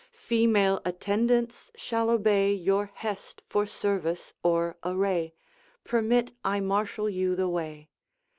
Female 0.17 0.81
attendance 0.83 1.69
shall 1.75 2.09
obey 2.09 2.53
Your 2.55 2.89
hest, 2.95 3.43
for 3.45 3.67
service 3.67 4.33
or 4.41 4.75
array. 4.83 5.35
Permit 5.83 6.31
I 6.43 6.59
marshal 6.59 7.07
you 7.07 7.35
the 7.35 7.47
way.' 7.47 7.87